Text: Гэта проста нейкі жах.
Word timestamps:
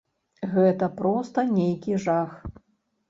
Гэта 0.53 0.89
проста 1.03 1.45
нейкі 1.53 2.01
жах. 2.07 2.31